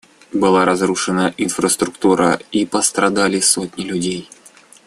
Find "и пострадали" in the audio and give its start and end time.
2.51-3.39